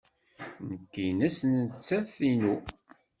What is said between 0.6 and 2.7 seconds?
Nekk ines nettat inu.